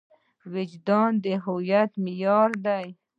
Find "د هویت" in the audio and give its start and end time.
1.23-1.91